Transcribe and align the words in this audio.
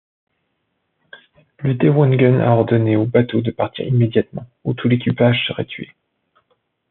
Le 1.59 1.75
Daewongun 1.75 2.39
a 2.39 2.49
ordonné 2.55 2.95
au 2.97 3.05
bateau 3.05 3.41
de 3.41 3.51
partir 3.51 3.85
immédiatement 3.85 4.47
ou 4.63 4.73
tout 4.73 4.87
l'équipage 4.87 5.45
serait 5.45 5.65
tué. 5.65 5.91